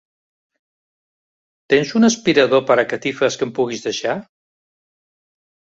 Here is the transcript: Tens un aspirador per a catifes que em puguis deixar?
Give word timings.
Tens 1.75 1.93
un 2.01 2.09
aspirador 2.09 2.67
per 2.71 2.81
a 2.85 2.89
catifes 2.95 3.39
que 3.43 3.49
em 3.51 3.55
puguis 3.61 3.87
deixar? 3.91 4.21